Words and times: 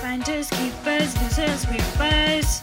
Finders, 0.00 0.48
keepers, 0.50 1.20
losers, 1.20 1.68
reapers. 1.68 2.62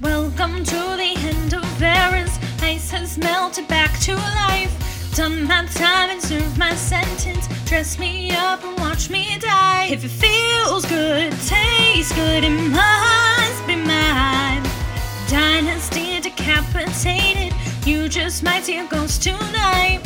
Welcome 0.00 0.64
to 0.64 0.80
the 0.96 1.14
end 1.16 1.54
of 1.54 1.80
eras. 1.80 2.36
Ice 2.60 2.90
has 2.90 3.16
melted 3.16 3.68
back 3.68 3.96
to 4.00 4.16
life. 4.16 4.72
Done 5.14 5.44
my 5.44 5.64
time 5.66 6.10
and 6.10 6.20
served 6.20 6.58
my 6.58 6.74
sentence. 6.74 7.46
Dress 7.66 8.00
me 8.00 8.32
up 8.32 8.64
and 8.64 8.76
watch 8.80 9.08
me 9.08 9.38
die. 9.38 9.86
If 9.92 10.04
it 10.04 10.08
feels 10.08 10.84
good, 10.86 11.30
tastes 11.46 12.12
good, 12.12 12.42
it 12.42 12.50
must 12.50 13.66
be 13.68 13.76
mine. 13.76 14.64
Dynasty 15.28 16.20
decapitated. 16.20 17.54
You 17.86 18.08
just 18.08 18.42
might 18.42 18.64
see 18.64 18.78
a 18.78 18.86
ghost 18.88 19.22
tonight. 19.22 20.00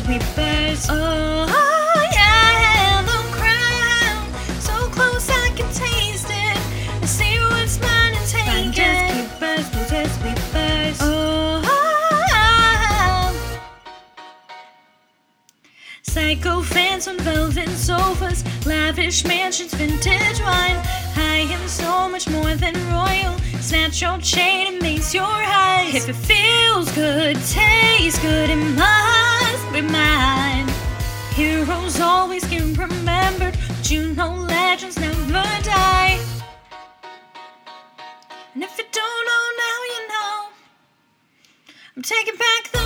Keepers, 0.00 0.08
losers, 0.08 0.08
weepers. 0.08 0.86
Oh, 0.90 2.08
yeah, 2.12 3.04
crown. 3.32 4.60
So 4.60 4.72
close 4.90 5.28
I 5.30 5.50
can 5.56 5.68
taste 5.72 6.26
it. 6.30 7.06
See 7.06 7.36
who's 7.36 7.78
mine 7.80 8.14
and 8.14 8.26
take 8.28 8.44
Finders, 8.44 8.78
it. 8.78 9.14
keepers, 9.14 9.74
losers, 9.74 10.18
weepers. 10.24 10.98
Oh, 11.00 11.62
Psycho 16.02 16.62
fans 16.62 17.08
on 17.08 17.18
velvet 17.18 17.68
sofas, 17.70 18.44
lavish 18.66 19.24
mansions, 19.24 19.74
vintage 19.74 20.40
wine. 20.40 20.78
I 21.16 21.46
am 21.50 21.68
so 21.68 22.08
much 22.08 22.28
more 22.28 22.54
than 22.54 22.74
royal. 22.92 23.36
Snatch 23.60 24.02
your 24.02 24.18
chain 24.18 24.74
and 24.74 24.82
mace 24.82 25.14
your 25.14 25.24
eyes. 25.24 25.94
If 25.94 26.08
it 26.08 26.16
feels 26.16 26.90
good, 26.92 27.36
tastes 27.50 28.18
good, 28.20 28.50
it 28.50 28.56
must 28.56 29.03
be 29.74 29.80
mine. 29.80 30.68
Heroes 31.32 31.98
always 32.00 32.44
get 32.44 32.62
remembered, 32.78 33.56
but 33.66 33.90
you 33.90 34.14
know 34.14 34.32
legends 34.32 34.96
never 35.00 35.42
die. 35.64 36.20
And 38.54 38.62
if 38.62 38.78
you 38.78 38.84
don't 38.92 39.24
know 39.30 39.44
now, 39.64 39.78
you 39.92 40.00
know. 40.12 40.48
I'm 41.96 42.02
taking 42.02 42.36
back 42.36 42.70
the 42.70 42.83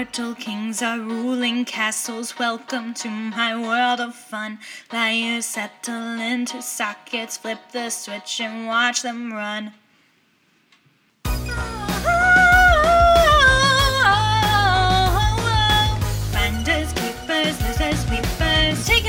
yeah. 0.00 0.06
Mortal 0.06 0.34
kings 0.34 0.82
are 0.82 0.98
ruling 0.98 1.64
castles. 1.66 2.38
Welcome 2.38 2.94
to 2.94 3.10
my 3.10 3.54
world 3.54 4.00
of 4.00 4.14
fun. 4.14 4.58
Liars 4.90 5.44
settle 5.44 6.18
into 6.18 6.62
sockets. 6.62 7.36
Flip 7.36 7.58
the 7.72 7.90
switch 7.90 8.40
and 8.40 8.66
watch 8.66 9.02
them 9.02 9.32
run. 9.32 9.72
Finders, 16.32 16.92
keepers, 16.94 17.60
losers, 17.62 18.10
weepers. 18.10 18.86
Taking 18.86 18.99